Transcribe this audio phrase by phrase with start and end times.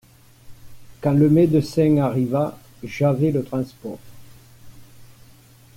[0.99, 3.99] Quand le médecin arriva, j'avais le transport.